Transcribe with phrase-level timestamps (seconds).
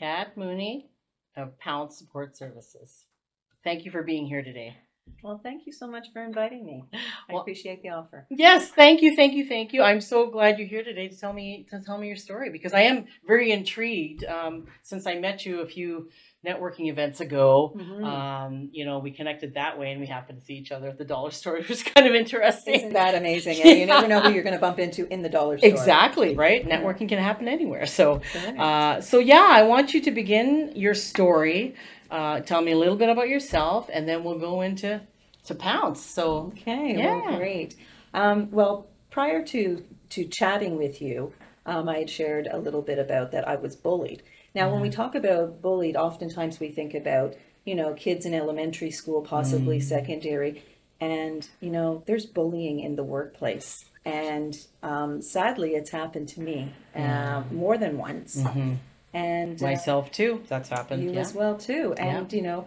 [0.00, 0.88] Kat Mooney
[1.36, 3.04] of Pounce Support Services.
[3.62, 4.74] Thank you for being here today.
[5.22, 6.84] Well, thank you so much for inviting me.
[7.28, 8.26] I Well- appreciate the offer.
[8.30, 9.82] Yes, thank you, thank you, thank you.
[9.82, 12.72] I'm so glad you're here today to tell me to tell me your story because
[12.72, 14.24] I am very intrigued.
[14.24, 16.08] Um, since I met you a few
[16.46, 18.04] networking events ago, Mhm.
[18.04, 20.96] um, you know, we connected that way, and we happened to see each other at
[20.96, 22.74] the dollar store, which was kind of interesting.
[22.74, 23.60] Isn't that amazing?
[23.60, 25.68] And you never know who you're going to bump into in the dollar store.
[25.68, 26.66] Exactly right.
[26.66, 27.84] Networking can happen anywhere.
[27.86, 28.22] So,
[28.58, 31.74] uh, so yeah, I want you to begin your story.
[32.10, 35.00] Uh, tell me a little bit about yourself, and then we'll go into
[35.44, 36.00] to pounce.
[36.00, 37.20] So, Okay, Yeah.
[37.28, 37.76] well, great.
[38.14, 41.32] Um, well, prior to to chatting with you,
[41.66, 44.22] um, I had shared a little bit about that I was bullied.
[44.54, 48.90] Now, when we talk about bullied, oftentimes we think about you know kids in elementary
[48.90, 50.64] school, possibly secondary,
[51.00, 53.84] and you know there's bullying in the workplace.
[54.04, 58.36] And um, sadly, it's happened to me uh, more than once.
[58.42, 58.78] mhm.
[59.12, 60.42] And uh, myself too.
[60.48, 61.02] That's happened.
[61.02, 61.20] you yeah.
[61.20, 61.94] as well too.
[61.98, 62.66] And you know,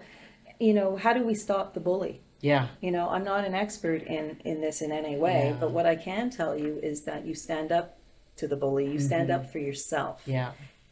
[0.60, 2.22] you know, how do we stop the bully?
[2.42, 2.68] yeah.
[2.82, 5.58] You know, I'm not an expert in in this in any way, Yeah.
[5.60, 7.98] but what I can tell you is that you stand up
[8.38, 8.86] to the bully.
[8.92, 9.46] You stand Mm-hmm.
[9.46, 10.22] up for yourself.
[10.26, 10.52] Yeah.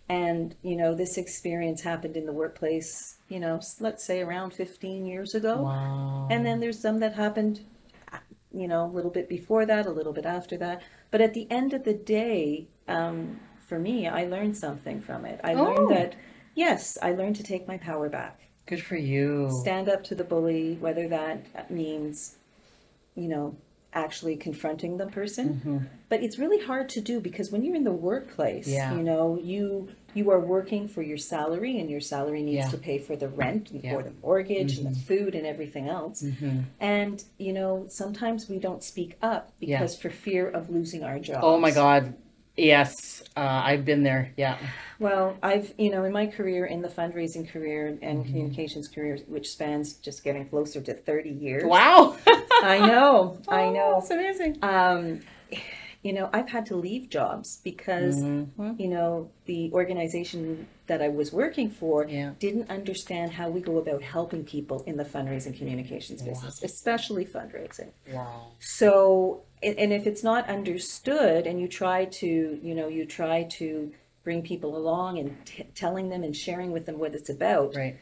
[0.10, 3.18] And you know, this experience happened in the workplace.
[3.30, 5.62] You know, let's say around 15 years ago.
[5.62, 6.28] Wow.
[6.30, 7.62] And then there's some that happened,
[8.12, 8.18] uh,
[8.54, 10.82] you know, a little bit before that, a little bit after that.
[11.12, 15.40] But at the end of the day, um, for me, I learned something from it.
[15.46, 15.64] I Oh.
[15.64, 16.16] learned that,
[16.56, 19.50] yes, I learned to take my power back Good for you.
[19.62, 22.36] stand up to the bully, whether that means,
[23.16, 23.56] you know,
[23.94, 25.90] actually confronting the person.
[26.10, 28.96] But it's really hard to do because when you're in the workplace, Yeah.
[28.96, 32.70] you know, you you are working for your salary and your salary needs Yeah.
[32.72, 33.92] to pay for the rent and Yeah.
[33.92, 33.98] Mm-hmm.
[34.02, 36.22] for the mortgage and the food and everything else.
[36.82, 41.40] And, you know, sometimes we don't speak up because for fear of losing our job
[41.44, 42.14] Oh my God.
[42.58, 43.21] Yes.
[43.36, 44.34] Uh, I've been there.
[44.36, 44.58] Yeah.
[45.00, 48.24] Well, I've, you know, in my career, in the fundraising career and Mm-hmm.
[48.24, 51.64] communications career, which spans just getting closer to 30 years.
[51.66, 52.18] Wow.
[52.64, 53.94] I know, I Oh, know.
[54.00, 54.58] That's amazing.
[54.62, 55.22] Um,
[56.04, 58.80] you know, I've had to leave jobs because, Mhm.
[58.80, 62.34] you know, the organization that I was working for Yeah.
[62.40, 67.92] didn't understand how we go about helping people in the fundraising communications business, especially fundraising.
[68.12, 68.48] Wow.
[68.60, 73.44] So, and and if it's not understood and you try to, you know, you try
[73.44, 73.92] to
[74.24, 77.96] bring people along and t- telling them and sharing with them what it's about, Right.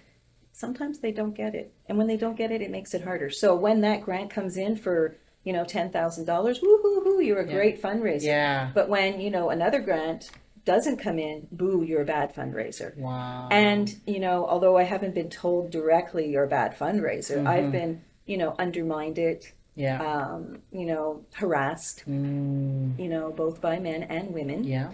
[0.53, 1.73] sometimes they don't get it.
[1.87, 3.29] And when they don't get it, it makes it harder.
[3.29, 7.47] So when that grant comes in for, you know, $10,000, woo hoo hoo, you're a
[7.47, 7.53] Yeah.
[7.53, 8.23] great fundraiser.
[8.23, 8.71] Yeah.
[8.73, 10.31] But when, you know, another grant
[10.65, 12.95] doesn't come in, boo, you're a bad fundraiser.
[12.97, 13.47] Wow.
[13.51, 17.47] And, you know, although I haven't been told directly you're a bad fundraiser, Mm-hmm.
[17.47, 20.01] I've been, you know, undermined it, yeah.
[20.03, 24.63] um, you know, harassed, Mm, you know, both by men and women.
[24.65, 24.91] yeah.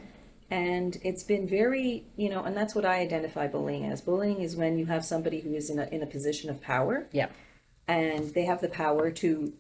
[0.52, 4.00] And it's been very, you know, and that's what I identify bullying as.
[4.00, 7.08] Bullying is when you have somebody who is in a, in a position of power
[7.12, 7.30] Yeah.
[7.88, 9.54] and they have the power to,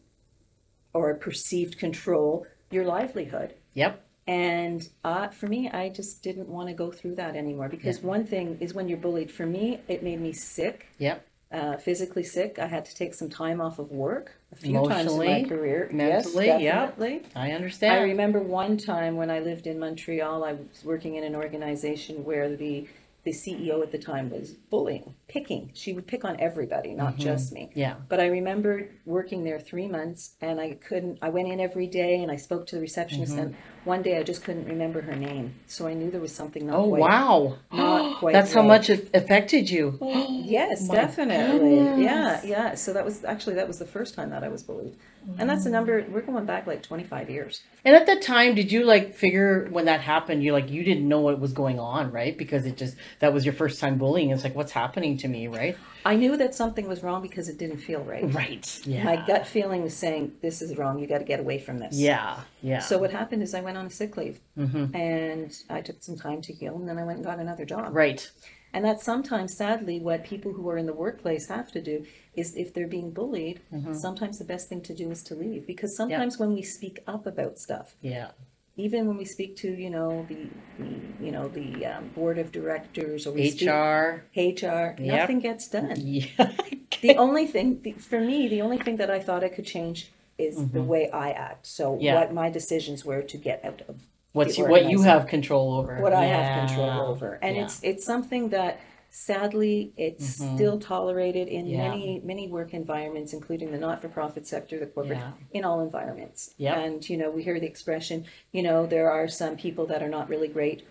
[0.96, 3.54] or perceived control your livelihood.
[3.74, 4.02] Yep.
[4.28, 8.26] And uh, for me, I just didn't want to go through that anymore because one
[8.26, 11.24] thing is when you're bullied, for me, it made me sick, Yep.
[11.52, 12.58] uh, physically sick.
[12.58, 15.90] I had to take some time off of work a few times in my career.
[15.92, 17.22] mentally, yes, definitely.
[17.36, 17.94] I I understand.
[17.94, 22.24] I remember one time when I lived in Montreal, I was working in an organization
[22.24, 22.88] where the
[23.26, 25.72] the CEO at the time was bullying, picking.
[25.74, 27.72] She would pick on everybody, not just me.
[27.74, 27.96] yeah.
[28.08, 32.22] But I remember working there three months and I couldn't, I went in every day
[32.22, 33.40] and I spoke to the receptionist Mm-hmm.
[33.42, 35.56] and one day I just couldn't remember her name.
[35.66, 37.02] So I knew there was something not Oh quite.
[37.02, 37.58] wow.
[37.74, 39.98] not quite That's how much it affected you.
[40.58, 42.04] Yes, My definitely.
[42.04, 42.76] Yeah, yeah.
[42.76, 44.96] So that was actually, that was the first time that I was bullied.
[45.38, 47.62] And that's a number, we're going back like 25 years.
[47.84, 50.44] And at that time, did you like figure when that happened?
[50.44, 52.38] You like you didn't know what was going on, right?
[52.38, 54.30] Because it just that was your first time bullying.
[54.32, 55.78] It's like what's happening to me, right?
[56.06, 58.32] I knew that something was wrong because it didn't feel right.
[58.34, 58.80] Right.
[58.86, 59.04] Yeah.
[59.04, 61.00] My gut feeling was saying, this is wrong.
[61.00, 61.96] You got to get away from this.
[61.96, 62.40] Yeah.
[62.62, 62.80] Yeah.
[62.80, 64.94] So what happened is I went on a sick leave Mhm.
[64.96, 67.96] and I took some time to heal and then I went and got another job.
[67.96, 68.30] right.
[68.76, 72.06] And that's sometimes, sadly, what people who are in the workplace have to do
[72.36, 73.94] is if they're being bullied, Mm-hmm.
[73.94, 75.66] sometimes the best thing to do is to leave.
[75.66, 78.32] Because sometimes when we speak up about stuff, Yeah.
[78.76, 80.42] even when we speak to, you know, the,
[80.80, 80.92] the
[81.26, 84.26] you know, the um, board of directors or we speak- HR.
[84.36, 85.00] HR, Yep.
[85.00, 85.94] nothing gets done.
[85.98, 86.26] Yeah.
[87.02, 90.12] the only thing the, for me the only thing that i thought i could change
[90.38, 92.02] is the way i act so Mm-hmm.
[92.08, 92.16] Yeah.
[92.20, 93.96] what my decisions were to get out of
[94.36, 95.12] What's the you, what you organization.
[95.20, 96.00] have control over?
[96.02, 97.64] what i have control over and Yeah.
[97.64, 98.80] it's it's something that
[99.10, 100.56] sadly it's Mhm.
[100.56, 101.78] still tolerated in Yeah.
[101.88, 105.32] many many work environments including the not-for-profit sector the corporate Yeah.
[105.58, 106.78] in all environments Yep.
[106.78, 110.10] and you know we hear the expression you know there are some people that are
[110.10, 110.84] not really great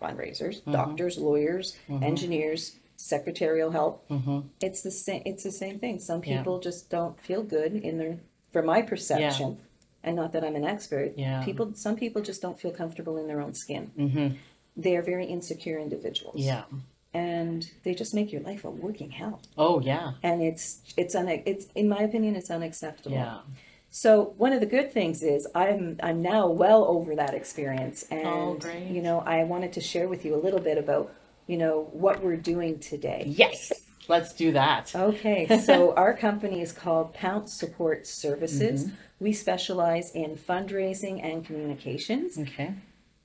[0.00, 0.72] fundraisers, Mhm.
[0.72, 2.02] doctors, lawyers, Mhm.
[2.02, 4.06] engineers, secretarial help.
[4.10, 4.40] Mm-hmm.
[4.60, 5.22] It's the same.
[5.24, 5.98] It's the same thing.
[6.00, 6.36] Some Yeah.
[6.38, 8.18] people just don't feel good in their,
[8.52, 9.56] from my perception,
[10.06, 11.12] and not that I'm an expert.
[11.16, 11.44] Yeah.
[11.44, 13.90] People, some people just don't feel comfortable in their own skin.
[13.98, 14.28] Mm-hmm.
[14.78, 16.36] They are very insecure individuals.
[16.40, 16.64] Yeah.
[17.12, 19.40] and they just make your life a working hell.
[19.56, 20.12] Oh yeah.
[20.22, 20.66] And it's
[20.96, 23.16] it's un, it's in my opinion, it's unacceptable.
[23.16, 23.38] Yeah.
[23.90, 28.26] So one of the good things is I'm I'm now well over that experience, and
[28.26, 28.88] Oh, great.
[28.96, 31.06] you know I wanted to share with you a little bit about
[31.46, 33.22] you know what we're doing today.
[33.44, 33.72] Yes.
[34.08, 34.94] Let's do that.
[34.94, 38.84] Okay, so our company is called Pounce Support Services.
[38.84, 38.94] Mm-hmm.
[39.20, 42.74] We specialize in fundraising and communications, Okay.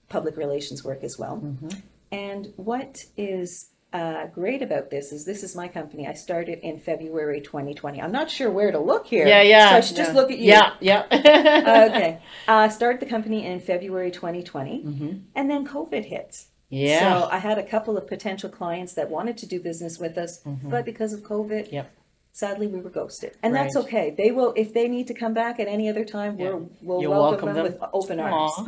[0.10, 1.38] public relations work as well.
[1.44, 1.70] Mm-hmm.
[2.12, 6.08] And what is uh, great about this is this is my company.
[6.08, 8.02] I started in February 2020.
[8.02, 9.28] I'm not sure where to look here.
[9.28, 9.70] Yeah, yeah.
[9.72, 10.48] So I should just look at you.
[10.52, 11.06] Yeah, yeah.
[11.12, 12.20] okay.
[12.48, 15.18] Uh, started the company in February 2020, Mm-hmm.
[15.36, 16.46] and then COVID hit.
[16.72, 17.00] Yeah.
[17.22, 20.40] So I had a couple of potential clients that wanted to do business with us,
[20.64, 21.76] but because of COVID, Mm-hmm.
[21.76, 21.92] Yep.
[22.32, 24.06] sadly we were ghosted, and that's okay.
[24.18, 26.40] They will if they need to come back at any other time.
[26.40, 26.52] Yeah.
[26.52, 27.64] We're, we'll welcome, welcome them, them.
[27.66, 28.54] with open arms.
[28.58, 28.68] Aw.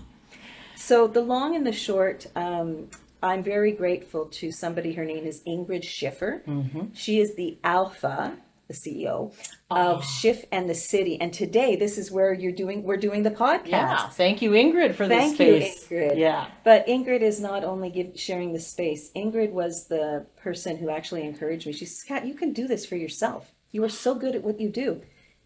[0.76, 2.90] So the long and the short, um,
[3.22, 4.92] I'm very grateful to somebody.
[4.94, 6.44] Her name is Ingrid Schiffer.
[6.46, 6.88] Mm-hmm.
[6.94, 8.36] She is the alpha,
[8.74, 8.78] the
[9.08, 9.34] CEO
[9.70, 10.02] of Oh.
[10.02, 11.20] Schiff and the City.
[11.20, 12.84] And today, this is where you're doing.
[12.84, 13.68] We're doing the podcast.
[13.68, 14.10] Yeah.
[14.10, 15.98] Thank you, Ingrid, for Thank this you.
[15.98, 16.18] Ingrid.
[16.18, 16.48] Yeah.
[16.64, 19.12] But Ingrid is not only give, sharing the space.
[19.16, 21.74] Ingrid was the person who actually encouraged me.
[21.74, 23.52] She says, "Kat, you can do this for yourself.
[23.72, 25.02] You are so good at what you do."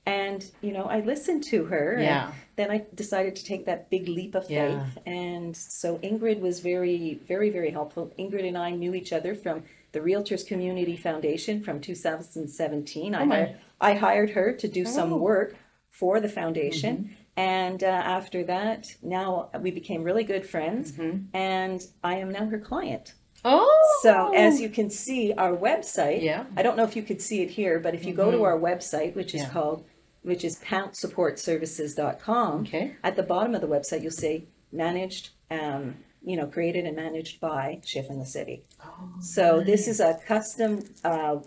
[0.05, 1.93] And you know, I listened to her.
[1.93, 2.31] and Yeah.
[2.55, 4.55] then I decided to take that big leap of faith.
[4.55, 4.85] Yeah.
[5.05, 8.13] And so Ingrid was very, very, very helpful.
[8.17, 13.15] Ingrid and I knew each other from the Realtors Community Foundation from 2017.
[13.15, 14.89] I, Oh, hired, I hired her to do Oh.
[14.89, 15.55] some work
[15.89, 16.97] for the foundation.
[16.97, 17.13] Mm-hmm.
[17.39, 20.91] And uh, after that, now we became really good friends.
[20.93, 21.25] Mhm.
[21.33, 23.13] And I am now her client.
[23.45, 23.99] Oh.
[24.01, 26.45] So as you can see, our website, Yeah.
[26.55, 28.57] I don't know if you could see it here, but if you go to our
[28.59, 29.49] website, which is Yeah.
[29.49, 29.85] called,
[30.23, 32.95] which is pouncesupportservices.com, Okay.
[33.03, 37.39] at the bottom of the website, you'll see managed, um, you know, created and managed
[37.39, 38.63] by Schiff in the City.
[38.83, 41.37] Oh, So this is a custom uh,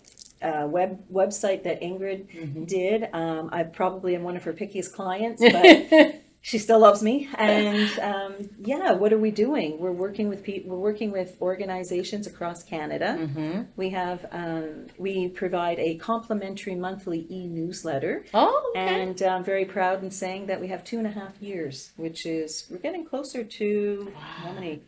[0.43, 2.65] uh, web website that Ingrid Mm-hmm.
[2.65, 3.09] did.
[3.13, 7.29] Um, I probably am one of her pickiest clients, but she still loves me.
[7.37, 9.79] And um, yeah, what are we doing?
[9.79, 10.71] We're working with people.
[10.71, 13.17] We're working with organizations across Canada.
[13.19, 13.63] mm-hmm.
[13.77, 18.25] We have um, we provide a complimentary monthly e-newsletter.
[18.33, 18.73] Oh.
[18.75, 19.03] Okay.
[19.03, 22.25] And I'm very proud in saying that we have two and a half years, which
[22.25, 24.83] is, we're getting closer to, how many?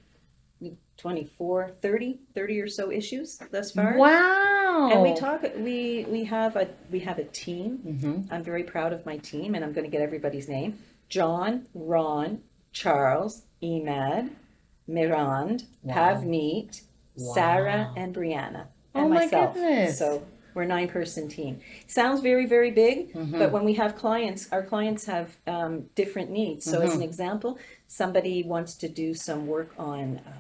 [0.99, 3.97] 24, 30, 30 or so issues thus far.
[3.97, 4.91] Wow.
[4.93, 7.81] And we talk, we, we have a, we have a team.
[7.85, 8.33] Mm-hmm.
[8.33, 10.79] I'm very proud of my team and I'm going to get everybody's name.
[11.23, 12.41] John, Ron,
[12.73, 14.31] Charles, Emad,
[14.89, 15.95] Mirand, Wow.
[15.95, 16.81] Pavneet,
[17.19, 18.69] Sarah, and Brianna.
[18.95, 19.53] Oh And my myself.
[19.53, 19.99] goodness.
[19.99, 21.61] So we're a nine person team.
[21.87, 23.39] Sounds very, very big, Mhm.
[23.39, 26.65] but when we have clients, our clients have um, different needs.
[26.65, 30.33] So, as an example, somebody wants to do some work on um,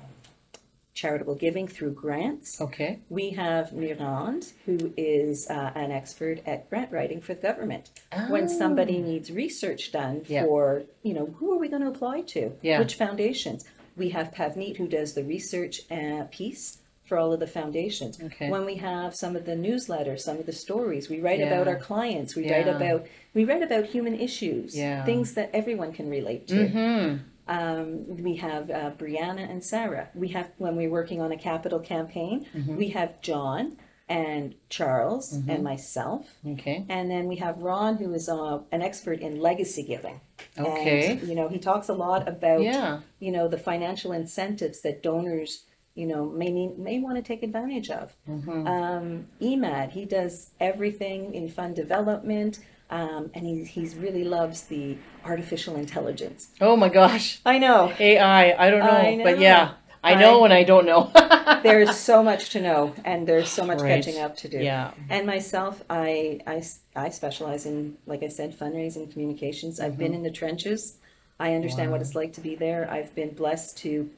[0.94, 2.61] charitable giving through grants.
[2.61, 3.00] Okay.
[3.09, 7.91] We have Mirand, who is uh, an expert at grant writing for the government.
[8.12, 8.31] Oh.
[8.31, 10.23] When somebody needs research done.
[10.29, 10.44] Yeah.
[10.44, 12.53] for, you know, who are we going to apply to?
[12.61, 12.79] Yeah.
[12.79, 13.65] Which foundations?
[13.97, 18.21] We have Pavneet, who does the research uh, piece for all of the foundations.
[18.23, 18.49] Okay.
[18.49, 21.76] When we have some of the newsletters, some of the stories, we write about our
[21.76, 22.35] clients.
[22.35, 25.05] We write about we write about human issues, Yeah.
[25.05, 26.55] things that everyone can relate to.
[26.55, 27.25] Mm-hmm.
[27.49, 30.08] Um, we have uh, Brianna and Sarah.
[30.14, 32.76] We have when we're working on a capital campaign, Mm-hmm.
[32.76, 33.76] we have John
[34.08, 36.84] and Charles and myself, Okay.
[36.88, 40.20] and then we have Ron, who is uh, an expert in legacy giving.
[40.58, 41.12] Okay.
[41.12, 43.00] And, you know, he talks a lot about Yeah.
[43.20, 47.42] you know the financial incentives that donors you know may need, may want to take
[47.42, 48.14] advantage of.
[48.28, 48.66] Mm-hmm.
[48.66, 52.58] Um, EMAD, he does everything in fund development.
[52.92, 56.50] Um, and he he's really loves the artificial intelligence.
[56.61, 57.40] Oh my gosh.
[57.46, 57.90] I know.
[57.99, 58.52] AI.
[58.52, 59.72] I don't know, I but yeah,
[60.04, 61.11] I know when I don't know.
[61.62, 64.02] There's so much to know, and there's so much Right.
[64.02, 64.58] catching up to do.
[64.58, 64.90] Yeah.
[65.08, 66.62] And myself, I, I,
[66.96, 69.78] I specialize in, like I said, fundraising communications.
[69.80, 70.99] I've been in the trenches.
[71.38, 72.06] I understand what Mm-hmm.
[72.08, 72.90] It's like to be there.
[72.90, 74.11] I've been blessed to,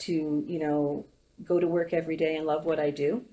[0.00, 1.04] to you know,
[1.44, 3.24] go to work every day and love what I do.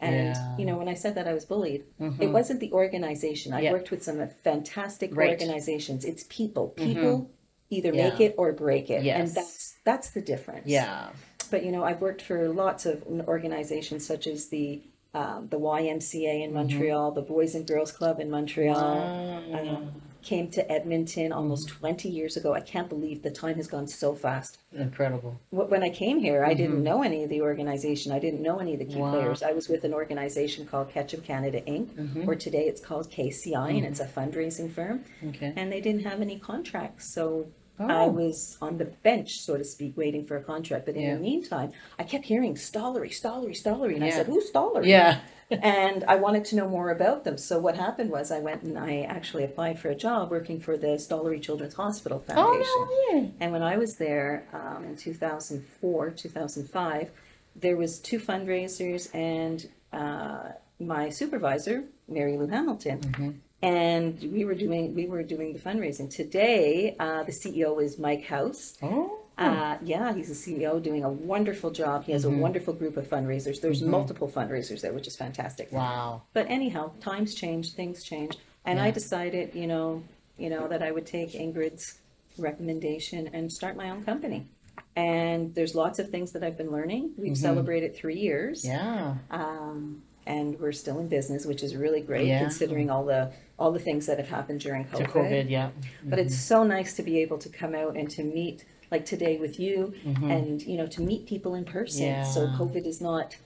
[0.00, 0.56] And Yeah.
[0.58, 2.20] you know, when I said that I was bullied, Mhm.
[2.22, 3.52] it wasn't the organization.
[3.52, 3.72] I Yeah.
[3.72, 5.30] worked with some fantastic Right.
[5.30, 6.04] organizations.
[6.04, 6.68] It's people.
[6.68, 7.30] People
[7.68, 8.08] either Yeah.
[8.08, 11.10] make it or break it, and that's that's the difference Yeah.
[11.52, 14.82] but you know i've worked for lots of organizations such as the
[15.14, 19.58] um, the ymca in montreal the boys and girls club in montreal Wow.
[19.58, 21.38] um, came to Edmonton mm-hmm.
[21.38, 22.54] almost 20 years ago.
[22.54, 24.58] I can't believe the time has gone so fast.
[24.72, 25.40] Incredible.
[25.50, 26.84] When I came here, I didn't mm-hmm.
[26.84, 28.12] know any of the organization.
[28.12, 29.12] I didn't know any of the key Wow.
[29.12, 29.42] players.
[29.42, 32.28] I was with an organization called Ketchum Canada Inc., mm-hmm.
[32.28, 35.04] or today it's called KCI, and it's a fundraising firm.
[35.28, 35.52] Okay.
[35.56, 37.46] And they didn't have any contracts, so
[37.80, 38.08] I Oh.
[38.10, 40.86] was on the bench, so to speak, waiting for a contract.
[40.86, 41.14] But in Yeah.
[41.14, 44.16] the meantime, I kept hearing Stollery, Stollery, Stollery, and I Yeah.
[44.16, 45.20] said, "Who's Stollery?" Yeah.
[45.50, 47.36] and I wanted to know more about them.
[47.36, 50.76] So what happened was I went and I actually applied for a job working for
[50.76, 52.62] the Stollery Children's Hospital Foundation.
[52.66, 53.32] Oh no way.
[53.40, 57.10] And when I was there um, in 2004, 2005,
[57.56, 63.40] there was two fundraisers and uh, my supervisor, Mary Lou Hamilton.
[63.62, 66.08] And we were doing we were doing the fundraising.
[66.10, 68.78] Today, uh, the CEO is Mike House.
[68.82, 69.16] Oh.
[69.36, 72.04] Uh, yeah, he's a CEO doing a wonderful job.
[72.04, 73.62] He has a wonderful group of fundraisers.
[73.62, 75.72] There's multiple fundraisers there, which is fantastic.
[75.72, 76.22] Wow.
[76.34, 78.36] But anyhow, times change, things change,
[78.66, 80.02] and I decided, you know,
[80.36, 81.98] you know that I would take Ingrid's
[82.36, 84.46] recommendation and start my own company.
[84.94, 87.12] And there's lots of things that I've been learning.
[87.16, 89.14] We've celebrated three years, Yeah.
[89.30, 92.40] um, and we're still in business, which is really great Yeah.
[92.40, 95.50] considering all the all the things that have happened during To COVID.
[95.50, 95.70] Yeah.
[96.04, 99.36] but it's so nice to be able to come out and to meet like today
[99.38, 102.52] with you and you know to meet people in person so Mm-hmm.
[102.52, 102.58] Yeah.
[102.58, 103.36] covid is not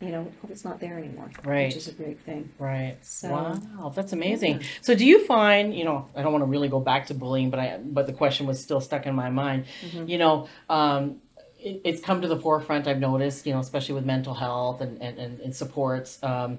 [0.00, 1.66] you know covid's not there anymore Right.
[1.66, 2.96] which is a great thing Right.
[3.02, 4.62] So- wow, that's amazing.
[4.80, 7.50] So, do you find, you know, I don't want to really go back to bullying,
[7.50, 9.64] but I, but the question was still stuck in my mind.
[9.84, 10.08] Mm-hmm.
[10.08, 11.16] You know, um,
[11.58, 12.86] it, it's come to the forefront.
[12.86, 16.22] I've noticed, you know, especially with mental health and and, and, and supports.
[16.22, 16.58] Um,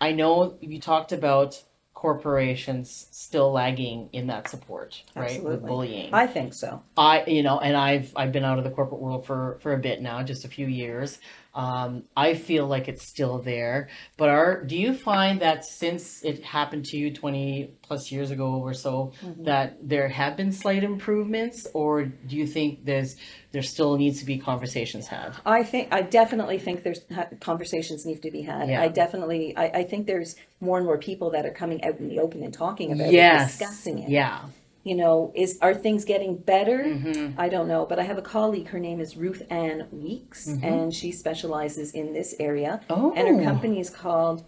[0.00, 1.62] I know you talked about
[2.00, 5.44] corporations still lagging in that support, right?
[5.44, 6.14] With bullying.
[6.14, 9.26] i think so I, you know, and I've I've been out of the corporate world
[9.26, 11.18] for for a bit now, just a few years.
[11.54, 13.88] Um, I feel like it's still there.
[14.16, 18.54] But are do you find that since it happened to you twenty plus years ago
[18.54, 23.16] or so, that there have been slight improvements, or do you think there's
[23.52, 25.32] there still needs to be conversations had?
[25.44, 27.00] i think i definitely think there's
[27.40, 28.80] conversations need to be had Yeah.
[28.82, 32.08] i definitely I, I think there's more and more people that are coming out in
[32.08, 34.42] the open and talking about it Yes, discussing it Yeah.
[34.90, 37.40] You know is are things getting better Mm-hmm.
[37.44, 40.40] i don't know but i have a colleague her name is ruth ann weeks
[40.72, 42.92] and she specializes in this area Mm-hmm.
[43.04, 43.12] Oh.
[43.16, 44.38] and her company is called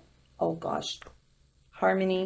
[0.44, 0.90] oh gosh
[1.70, 2.24] harmony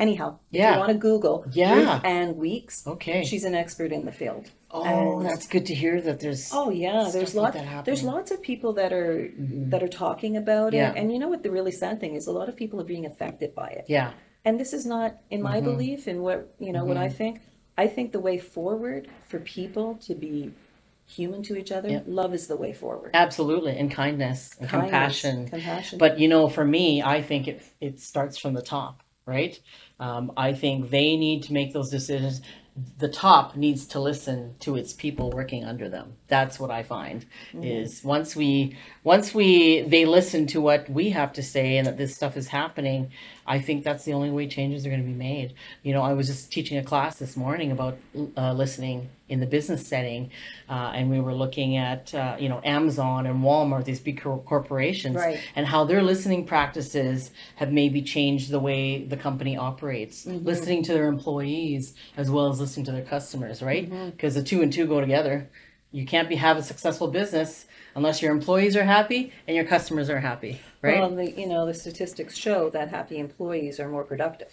[0.00, 0.72] anyhow if Yeah.
[0.72, 1.74] you want to google Yeah.
[1.74, 3.24] ruth ann weeks Okay.
[3.24, 6.50] she's an expert in the field oh, and- that's good to hear that there's.
[6.52, 7.66] Oh yeah, there's like lots.
[7.66, 9.30] that there's lots of people that are
[9.72, 10.90] that are talking about Yeah.
[10.90, 12.26] it, and you know what the really sad thing is?
[12.26, 13.84] A lot of people are being affected by it.
[13.88, 14.10] Yeah.
[14.44, 15.64] And this is not, in my Mm-hmm.
[15.66, 17.40] belief, in what you know, what I think.
[17.78, 20.52] I think the way forward for people to be
[21.06, 22.00] human to each other, Yeah.
[22.06, 23.12] love is the way forward.
[23.14, 25.48] Absolutely, and kindness and Kindness, compassion.
[25.48, 25.98] compassion.
[25.98, 29.58] But you know, for me, I think it it starts from the top, right?
[30.00, 32.42] Um, I think they need to make those decisions.
[32.98, 36.14] The top needs to listen to its people working under them.
[36.28, 37.26] That's what I find
[37.62, 41.98] is once we once we they listen to what we have to say and that
[41.98, 43.10] this stuff is happening.
[43.46, 45.54] I think that's the only way changes are going to be made.
[45.82, 47.98] You know, I was just teaching a class this morning about
[48.36, 50.30] uh, listening in the business setting,
[50.68, 55.16] uh, and we were looking at uh, you know Amazon and Walmart, these big corporations,
[55.16, 55.40] Right.
[55.56, 60.92] and how their listening practices have maybe changed the way the company operates, listening to
[60.94, 63.90] their employees as well as listening to their customers, right?
[64.10, 65.48] Because the two and two go together.
[65.94, 70.10] You can't be have a successful business unless your employees are happy and your customers
[70.10, 70.98] are happy, right?
[71.00, 74.52] Well, the, you know, the statistics show that happy employees are more productive.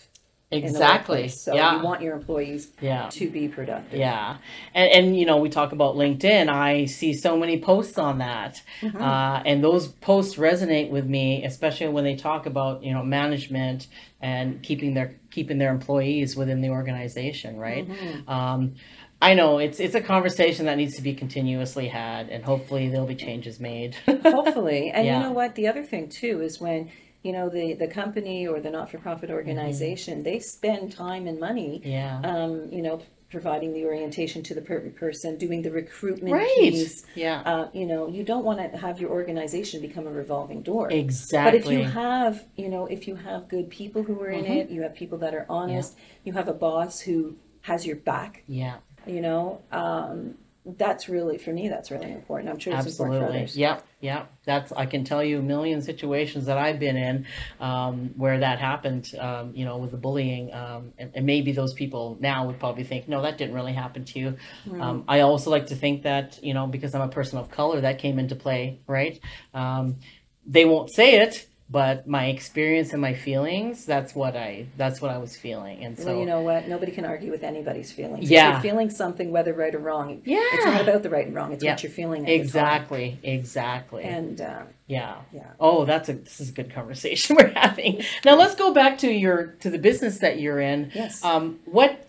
[0.51, 1.27] exactly.
[1.29, 1.77] So yeah.
[1.77, 3.07] you want your employees Yeah.
[3.12, 3.98] to be productive.
[4.00, 4.38] Yeah,
[4.74, 6.50] and and you know we talk about LinkedIn.
[6.50, 9.01] I see so many posts on that, Mm-hmm.
[9.01, 13.88] uh, and those posts resonate with me, especially when they talk about you know management
[14.21, 17.57] and keeping their keeping their employees within the organization.
[17.57, 17.88] Right.
[17.88, 18.29] Mm-hmm.
[18.29, 18.75] Um,
[19.21, 23.05] I know it's it's a conversation that needs to be continuously had, and hopefully there'll
[23.07, 23.95] be changes made.
[24.23, 25.17] hopefully and Yeah.
[25.19, 26.89] you know what the other thing too is when
[27.23, 31.89] you know the the company or the not-for-profit organization they spend time and money Mm-hmm.
[31.89, 32.19] yeah.
[32.23, 36.49] um you know providing the orientation to the per- person doing the recruitment right.
[36.59, 37.41] piece Yeah.
[37.45, 41.51] uh, you know you don't want to have your organization become a revolving door exactly.
[41.51, 44.53] but if you have you know if you have good people who are in Mm-hmm.
[44.61, 48.43] it you have people that are honest you have a boss who has your back
[48.47, 48.77] yeah.
[49.05, 50.36] You know um
[50.77, 53.39] that's really for me that's really important i'm sure it's important for Absolutely.
[53.39, 53.88] others Yep.
[54.01, 54.31] Yep.
[54.46, 57.27] That's I can tell you a million situations that I've been in
[57.60, 59.08] um, where that happened.
[59.20, 62.84] Um, you know, with the bullying, um, and, and maybe those people now would probably
[62.84, 64.38] think, no, that didn't really happen to you.
[64.79, 67.81] Um, I also like to think that you know because I'm a person of color,
[67.81, 69.20] that came into play, right?
[69.53, 69.98] Um,
[70.46, 71.48] they won't say it.
[71.71, 75.85] But my experience and my feelings, that's what I, that's what I was feeling.
[75.85, 76.67] And Well, you know what?
[76.67, 78.25] Nobody can argue with anybody's feelings.
[78.25, 78.51] If Yeah.
[78.51, 81.53] you're feeling something, whether right or wrong, yeah, it's not about the right and wrong.
[81.53, 81.71] It's Yeah.
[81.71, 82.21] what you're feeling.
[82.23, 82.41] at the time.
[82.41, 84.03] exactly, exactly.
[84.03, 85.15] And uh, yeah.
[85.33, 88.03] yeah, Oh, that's a, this is a good conversation we're having.
[88.25, 90.91] Now let's go back to your, to the business that you're in.
[90.93, 91.23] yes.
[91.23, 92.05] Um, what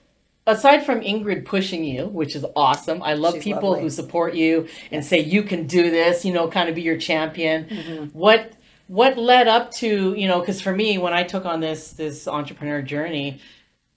[0.47, 3.83] aside from Ingrid pushing you, which is awesome, I love She's people lovely.
[3.85, 6.25] who support you and say you can do this.
[6.25, 7.67] You know, kind of be your champion.
[7.67, 8.13] Mhm.
[8.13, 8.53] What
[8.89, 10.41] what led up to you know?
[10.41, 13.41] Because for me, when I took on this this entrepreneur journey.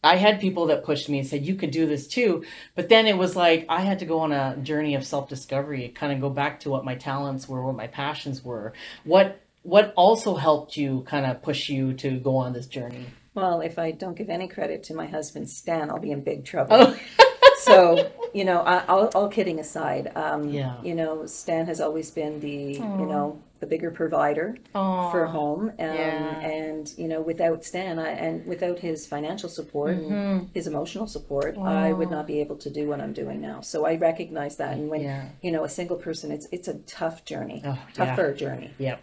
[0.04, 2.44] I had people that pushed me and said you could do this too,
[2.76, 5.90] but then it was like I had to go on a journey of self discovery,
[5.96, 8.74] kind of go back to what my talents were, what my passions were.
[9.04, 13.08] What what also helped you kind of push you to go on this journey?
[13.34, 16.46] Well, if I don't give any credit to my husband Stan, I'll be in big
[16.46, 16.76] trouble.
[16.80, 17.00] Oh,
[17.58, 20.76] so you know, I, all, all kidding aside, um, Yeah.
[20.84, 23.00] you know, Stan has always been the Aw.
[23.00, 26.40] you know the bigger provider for home, um, Yeah.
[26.42, 30.48] and you know, without Stan I, and without his financial support and Mhm.
[30.54, 33.62] his emotional support, I would not be able to do what I'm doing now.
[33.62, 35.24] So I recognize that, and when Yeah.
[35.42, 38.06] you know a single person, it's it's a tough journey, Oh, yeah.
[38.06, 38.72] tougher journey.
[38.78, 39.00] Yep.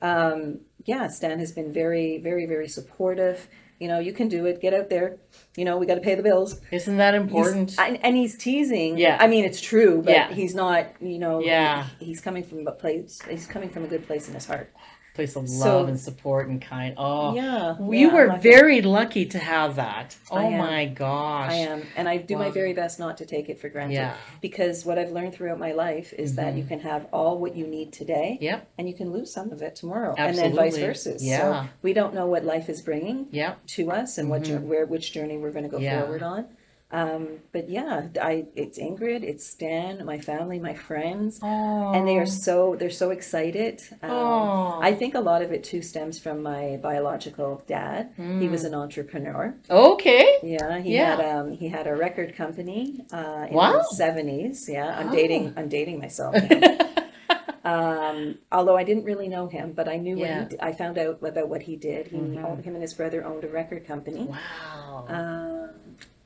[0.00, 3.48] um, yeah, Stan has been very, very, very supportive.
[3.78, 4.60] You know, you can do it.
[4.60, 5.18] Get out there.
[5.56, 6.60] You know, we got to pay the bills.
[6.72, 7.74] Isn't that He's- important?
[7.78, 8.98] and, and he's teasing.
[8.98, 9.16] Yeah.
[9.20, 10.32] I mean, it's true, but Yeah.
[10.32, 10.86] he's not.
[11.00, 11.40] You know.
[11.40, 11.86] Yeah.
[12.00, 13.20] He's coming from a place.
[13.30, 14.72] He's coming from a good place in his heart.
[15.18, 16.94] Place of So- love and support and kind.
[16.96, 17.74] Oh, Yeah.
[17.80, 18.40] you yeah, were lucky.
[18.40, 20.16] very lucky to have that.
[20.30, 21.50] Oh my gosh.
[21.50, 23.94] I am, and I do my very best not to take it for granted.
[23.94, 24.14] Yeah.
[24.40, 26.58] Because what I've learned throughout my life is that Mm-hmm.
[26.58, 28.68] you can have all what you need today, Yep.
[28.78, 31.16] and you can lose some of it tomorrow, and then vice versa.
[31.18, 31.64] Yeah.
[31.64, 33.66] So we don't know what life is bringing, Yep.
[33.74, 35.84] to us and what jour- where which journey we're going to go Mm-hmm.
[35.84, 36.02] Yeah.
[36.02, 36.44] forward on.
[36.90, 41.92] Um, but yeah, I it's Ingrid, it's Stan, my family, my friends, Oh.
[41.94, 43.82] and they are so they're so excited.
[44.02, 44.78] Um, Oh.
[44.80, 48.12] I think a lot of it too stems from my biological dad.
[48.16, 49.54] He was an entrepreneur.
[49.68, 50.26] Okay.
[50.42, 50.94] Yeah, he Mm.
[50.94, 51.16] Yeah.
[51.16, 53.72] had um he had a record company uh, in Wow.
[53.78, 54.66] the seventies.
[54.66, 55.12] Yeah, I'm Oh.
[55.12, 56.34] dating I'm dating myself.
[57.64, 60.42] um, although I didn't really know him, but I knew Yeah.
[60.44, 60.60] what he.
[60.60, 62.06] I found out about what he did.
[62.08, 62.62] He Mhm.
[62.64, 64.24] him and his brother owned a record company.
[64.24, 65.04] wow.
[65.08, 65.47] Um,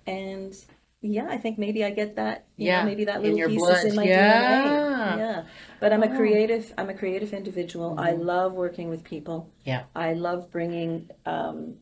[0.06, 0.54] and
[1.00, 2.46] yeah, I think maybe I get that.
[2.56, 3.84] You Yeah, know, maybe that little piece blood.
[3.84, 4.42] is in my Yeah.
[4.42, 5.16] DNA.
[5.16, 5.44] Yeah,
[5.80, 6.16] but I'm a Oh.
[6.16, 6.72] creative.
[6.78, 7.96] I'm a creative individual.
[7.98, 8.24] I Mhm.
[8.24, 9.50] love working with people.
[9.64, 9.84] Yeah.
[9.96, 11.10] I love bringing.
[11.26, 11.78] Um,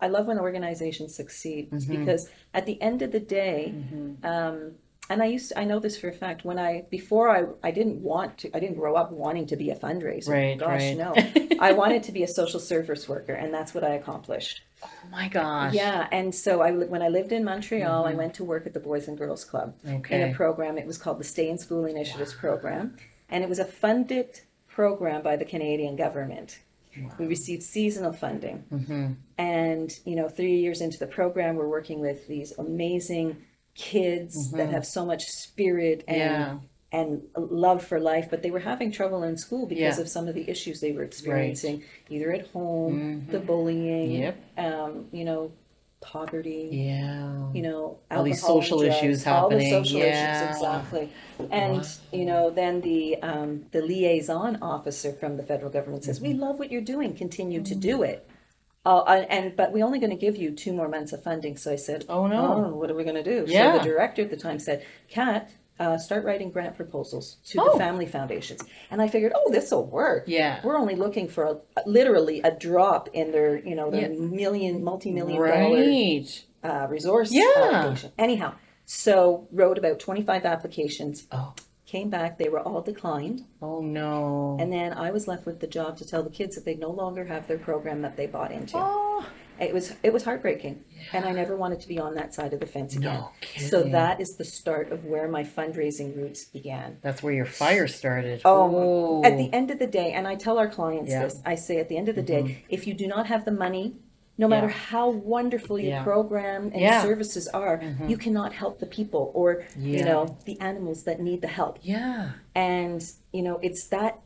[0.00, 1.88] I love when organizations succeed Mhm.
[1.88, 4.24] because at the end of the day, Mhm.
[4.24, 4.74] um,
[5.12, 6.44] and I used to, I know this for a fact.
[6.44, 8.50] When I before I I didn't want to.
[8.56, 10.28] I didn't grow up wanting to be a fundraiser.
[10.28, 10.58] Right.
[10.58, 10.96] Gosh, right.
[10.96, 11.14] no.
[11.68, 14.62] I wanted to be a social service worker, and that's what I accomplished.
[14.82, 15.74] oh my gosh.
[15.74, 18.16] Yeah, and so I when I lived in Montreal, I Mhm.
[18.22, 20.76] went to work at the Boys and Girls Club in a program.
[20.78, 22.96] It was called the Stay in School Initiatives program,
[23.30, 26.58] and it was a funded program by the Canadian government.
[26.98, 27.10] Wow.
[27.18, 29.12] We received seasonal funding, Mm-hmm.
[29.38, 33.28] and you know, three years into the program, we're working with these amazing
[33.74, 34.72] kids that Mhm.
[34.72, 36.58] have so much spirit and Yeah.
[36.94, 40.02] and love for life, but they were having trouble in school because Yeah.
[40.02, 43.46] of some of the issues they were experiencing, either at home, the Mhm.
[43.46, 44.36] bullying, Yep.
[44.58, 45.52] um, you know,
[46.02, 47.50] poverty, Yeah.
[47.54, 50.42] you know, All these social drugs, issues all the happening, social yeah.
[50.42, 51.08] issues, exactly.
[51.50, 51.82] And Wow.
[52.12, 56.26] you know, then the um, the liaison officer from the federal government says, Mm-hmm.
[56.28, 57.14] "We love what you're doing.
[57.14, 58.26] Continue to do it."
[58.84, 61.56] Uh, and but we're only going to give you two more months of funding.
[61.56, 62.64] So I said, Oh no.
[62.66, 63.78] "Oh, what are we going to do?" So Yeah.
[63.78, 67.72] the director at the time said, "Kat, uh, start writing grant proposals to Oh.
[67.72, 70.60] the family foundations." And I figured, "Oh, this will work." Yeah.
[70.64, 75.40] We're only looking for a, literally a drop in their, you know, their million, multi-million
[75.40, 76.44] dollar Right.
[76.64, 77.44] uh, resource Yeah.
[77.56, 78.10] allocation.
[78.18, 81.54] Anyhow, so wrote about 25 applications, Oh.
[81.92, 84.56] Came back, they were all declined, Oh no.
[84.58, 86.90] and then I was left with the job to tell the kids that they no
[86.90, 88.74] longer have their program that they bought into.
[88.76, 89.26] oh.
[89.60, 92.58] It was it was heartbreaking, and I never wanted to be on that side of
[92.58, 93.14] the fence again.
[93.20, 93.68] No kidding.
[93.68, 96.98] So that is the start of where my fundraising roots began.
[97.02, 98.40] That's where your fire started.
[98.44, 101.24] Oh, At the end of the day, and I tell our clients Yeah.
[101.24, 102.74] this, I say at the end of the day, mm-hmm.
[102.76, 103.86] if you do not have the money,
[104.42, 104.72] no matter Yeah.
[104.94, 106.02] how wonderful your Yeah.
[106.02, 107.00] program and Yeah.
[107.02, 108.10] services are, Mhm.
[108.10, 111.78] you cannot help the people or you know the animals that need the help.
[111.82, 112.32] Yeah.
[112.54, 113.00] And
[113.32, 114.18] you know, it's that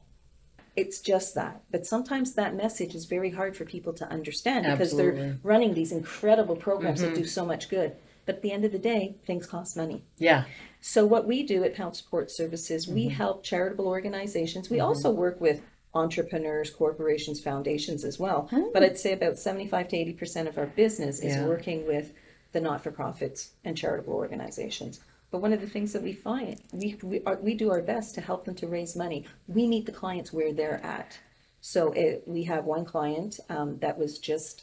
[0.75, 1.63] it's just that.
[1.71, 5.91] But sometimes that message is very hard for people to understand because they're running these
[5.93, 7.17] incredible programs that Mhm.
[7.23, 7.93] do so much good.
[8.27, 10.05] But at the end of the day, things cost money.
[10.19, 10.45] Yeah.
[10.83, 13.11] So what we do at Pounce Support Services, we Mm-hmm.
[13.23, 14.69] help charitable organizations.
[14.69, 15.63] We also work with
[15.97, 18.49] entrepreneurs, corporations, foundations as well.
[18.51, 18.65] Hmm.
[18.73, 21.47] But I'd say about 75 to 80% of our business is Yeah.
[21.47, 22.13] working with
[22.53, 25.01] the not-for-profits and charitable organizations.
[25.31, 28.15] But one of the things that we find, we, we, are, we do our best
[28.15, 29.25] to help them to raise money.
[29.49, 31.19] We meet the clients where they're at.
[31.61, 34.63] So it, we have one client um, that was just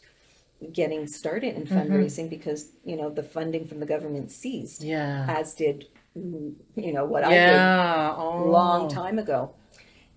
[0.72, 5.26] getting started in fundraising because you know the funding from the government ceased, Yeah.
[5.28, 8.16] as did mm, you know what I did Yeah.
[8.18, 8.46] Oh.
[8.50, 9.54] long time ago.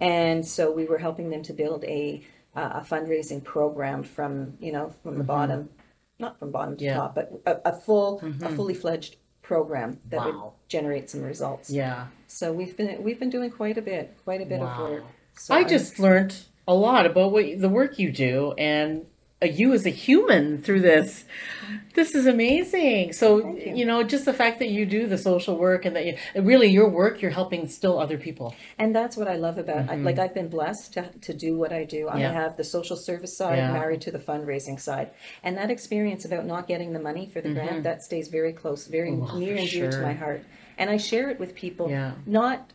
[0.01, 2.23] And so we were helping them to build a,
[2.55, 5.71] uh, a fundraising program from, you know, from the bottom,
[6.19, 6.85] not from bottom to Mm-hmm.
[6.85, 6.97] Yeah.
[6.97, 7.01] Mm-hmm.
[7.01, 10.35] top, but a, a full, a fully fledged program that would
[10.69, 11.71] generate some results.
[11.71, 12.07] Yeah.
[12.27, 15.05] So we've been, we've been doing quite a bit, quite a bit of work.
[15.35, 16.37] So I I'm- just learned
[16.69, 19.07] a lot about what the work you do and
[19.43, 21.25] you as a human through this.
[21.95, 23.13] This is amazing.
[23.13, 23.75] So you.
[23.77, 23.85] you.
[23.85, 26.89] know, just the fact that you do the social work and that you really your
[26.89, 28.55] work, you're helping still other people.
[28.79, 31.73] And that's what I love about, I like, I've been blessed to, to do what
[31.73, 32.09] I do.
[32.09, 32.21] I Mm-hmm.
[32.21, 32.33] Yeah.
[32.33, 33.73] have the social service side Yeah.
[33.73, 35.11] married to the fundraising side.
[35.43, 38.87] And that experience about not getting the money for the grant, that stays very close,
[38.87, 39.39] very Mm-hmm.
[39.39, 40.45] Near and dear to my heart.
[40.79, 42.13] And I share it with people, Yeah.
[42.25, 42.73] not,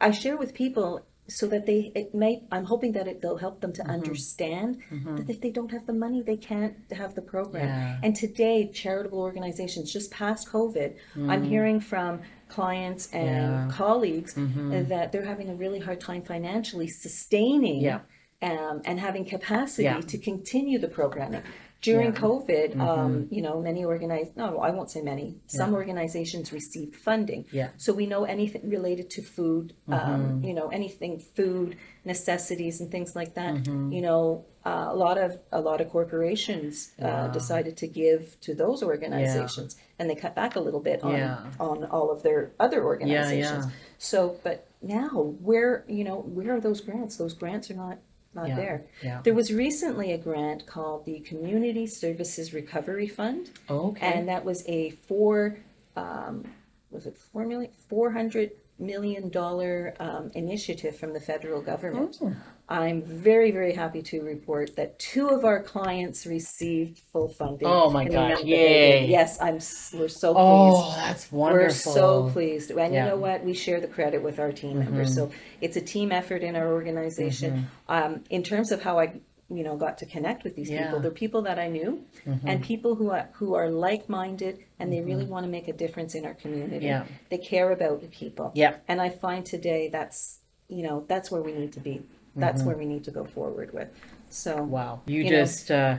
[0.00, 3.60] I share with people so that they, it may, I'm hoping that it, they'll help
[3.60, 3.86] them Mm-hmm.
[3.86, 4.82] to understand
[5.16, 7.66] that if they don't have the money, they can't have the program.
[7.68, 7.98] Yeah.
[8.02, 10.94] And today, charitable organizations, just past COVID,
[11.28, 13.68] I'm hearing from clients and Mm.
[13.70, 13.76] Yeah.
[13.76, 18.00] colleagues that they're having a really hard time financially sustaining Yeah.
[18.42, 21.42] um, and having capacity to continue the programming.
[21.88, 22.20] During Yeah.
[22.20, 22.26] Mm-hmm.
[22.26, 25.26] COVID, um, you know, many organized, no, I won't say many,
[25.58, 27.42] some organizations received funding.
[27.60, 27.68] Yeah.
[27.84, 29.66] So we know anything related to food,
[29.98, 33.52] um, you know, anything food necessities and things like that.
[33.96, 34.22] You know,
[34.70, 36.74] uh, a lot of a lot of corporations
[37.06, 41.12] uh, decided to give to those organizations, and they cut back a little bit on
[41.16, 41.38] Yeah.
[41.68, 43.66] on all of their other organizations.
[43.66, 43.72] yeah.
[43.98, 45.10] So, but now
[45.48, 47.16] where you know where are those grants?
[47.22, 47.98] Those grants are not
[48.34, 48.84] not Yeah, there.
[49.02, 49.20] yeah.
[49.22, 54.06] There was recently a grant called the Community Services Recovery Fund, Okay.
[54.06, 55.58] and that was a four,
[55.96, 56.44] um,
[56.90, 62.18] was it four million, four hundred million dollar um, initiative from the federal government.
[62.20, 62.34] Oh.
[62.66, 67.68] I'm very, very happy to report that two of our clients received full funding.
[67.68, 68.58] Oh my gosh, amount that they did.
[69.02, 69.06] yay.
[69.06, 69.54] Yes, I'm,
[69.98, 70.38] we're so pleased.
[70.38, 71.62] oh, that's wonderful.
[71.66, 72.70] We're so pleased.
[72.70, 72.84] And Yeah.
[72.86, 72.94] Mm-hmm.
[72.94, 73.44] you know what?
[73.44, 75.14] We share the credit with our team members.
[75.14, 77.68] So it's a team effort in our organization.
[77.88, 80.76] Um, in terms of how I, you know, got to connect with these Yeah.
[80.78, 80.86] Mm-hmm.
[80.86, 82.04] people, they're people that I knew
[82.46, 86.14] and people who are, who are like-minded and they really want to make a difference
[86.14, 86.86] in our community.
[86.86, 87.04] Yeah.
[87.28, 88.52] They care about the people.
[88.54, 88.76] Yeah.
[88.88, 92.02] And I find today that's, you know, that's where we need to be.
[92.36, 92.66] That's Mm-hmm.
[92.68, 93.88] where we need to go forward with.
[94.30, 94.62] So.
[94.62, 95.30] Wow, you, You know.
[95.30, 95.98] just uh,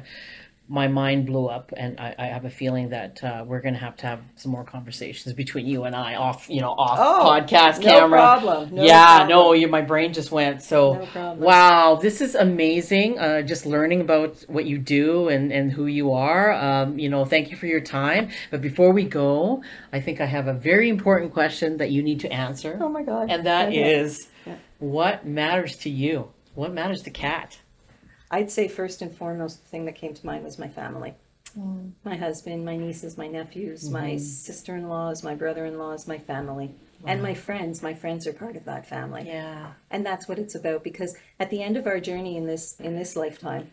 [0.67, 3.79] my mind blew up, and I, I have a feeling that uh, we're going to
[3.79, 7.29] have to have some more conversations between you and I off, you know, off Oh,
[7.29, 8.19] podcast no camera.
[8.19, 8.83] problem, no problem.
[8.83, 9.29] yeah, problem.
[9.29, 10.63] no, you, my brain just went.
[10.63, 13.19] So, No wow, this is amazing.
[13.19, 16.51] Uh, just learning about what you do and and who you are.
[16.51, 18.29] Um, you know, thank you for your time.
[18.49, 19.61] But before we go,
[19.93, 22.77] I think I have a very important question that you need to answer.
[22.81, 23.29] Oh my God.
[23.29, 24.27] And that is,
[24.79, 26.29] what matters to you?
[26.53, 27.59] What matters to Kat?
[28.31, 31.13] I'd say first and foremost, the thing that came to mind was my family.
[32.03, 36.71] My husband, my nieces, my nephews, my sister-in-laws, my brother-in-laws, my family,
[37.05, 37.81] and my friends.
[37.81, 39.71] My friends are part of that family, Yeah.
[39.89, 40.83] and that's what it's about.
[40.83, 43.69] Because at the end of our journey in this in this lifetime,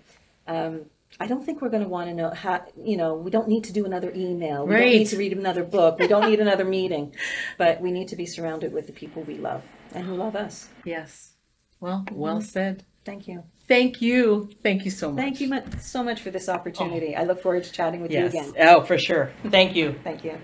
[0.47, 0.83] um,
[1.19, 2.65] I don't think we're going to want to know how.
[2.77, 4.65] You know, we don't need to do another email.
[4.65, 5.99] We don't need to read another book.
[5.99, 7.17] We don't need another meeting,
[7.59, 10.69] but we need to be surrounded with the people we love and who love us.
[10.85, 11.35] Yes.
[11.81, 12.45] Well, well mm-hmm.
[12.45, 12.85] said.
[13.05, 13.43] Thank you.
[13.67, 14.51] Thank you.
[14.63, 15.23] Thank you so much.
[15.23, 17.17] Thank you mu- so much for this opportunity.
[17.17, 18.33] I look forward to chatting with you Yes.
[18.33, 18.69] again.
[18.69, 19.33] Oh, for sure.
[19.51, 19.99] Thank you.
[20.05, 20.39] Thank you.